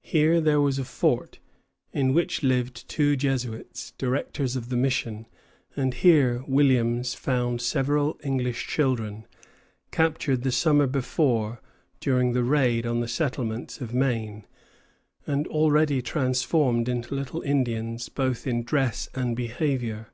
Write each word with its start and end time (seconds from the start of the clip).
Here 0.00 0.40
there 0.40 0.62
was 0.62 0.78
a 0.78 0.82
fort, 0.86 1.40
in 1.92 2.14
which 2.14 2.42
lived 2.42 2.88
two 2.88 3.16
Jesuits, 3.16 3.92
directors 3.98 4.56
of 4.56 4.70
the 4.70 4.78
mission, 4.78 5.26
and 5.76 5.92
here 5.92 6.42
Williams 6.48 7.12
found 7.12 7.60
several 7.60 8.18
English 8.24 8.66
children, 8.66 9.26
captured 9.90 10.42
the 10.42 10.52
summer 10.52 10.86
before 10.86 11.60
during 12.00 12.32
the 12.32 12.44
raid 12.44 12.86
on 12.86 13.00
the 13.00 13.08
settlements 13.08 13.82
of 13.82 13.92
Maine, 13.92 14.46
and 15.26 15.46
already 15.48 16.00
transformed 16.00 16.88
into 16.88 17.14
little 17.14 17.42
Indians 17.42 18.08
both 18.08 18.46
in 18.46 18.62
dress 18.64 19.10
and 19.14 19.36
behavior. 19.36 20.12